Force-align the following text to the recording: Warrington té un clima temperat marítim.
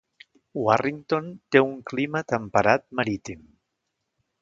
Warrington 0.67 1.27
té 1.55 1.63
un 1.67 1.77
clima 1.93 2.25
temperat 2.35 2.89
marítim. 3.01 3.49